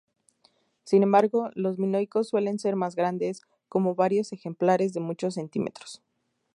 [0.83, 6.01] Sin embargo, los minoicos suelen ser más grandes, como varios ejemplares de muchos centímetros.